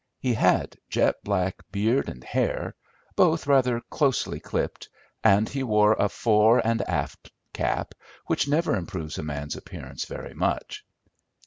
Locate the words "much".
10.33-10.83